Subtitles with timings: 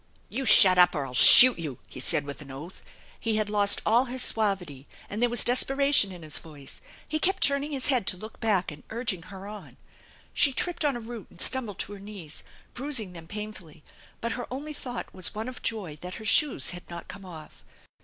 [0.29, 2.81] "You shut up or I'll shoot you!" he said with an oath.
[3.19, 6.81] He had lost all his suavity and there was desperation in his voice.
[7.07, 9.77] He kept turning his head to look back and urging her on.
[10.33, 12.43] She tripped on a root and stumbled to her knees,
[12.73, 13.83] bruising them painfully,
[14.21, 17.63] but her only thought was one of joy that her shoes had not come off.